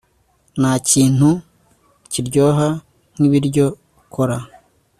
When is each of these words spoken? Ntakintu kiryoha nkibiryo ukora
Ntakintu 0.59 1.29
kiryoha 2.11 2.67
nkibiryo 3.15 3.65
ukora 4.01 4.37